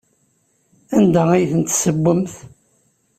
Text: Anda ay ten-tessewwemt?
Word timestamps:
Anda 0.97 1.21
ay 1.33 1.43
ten-tessewwemt? 1.51 2.33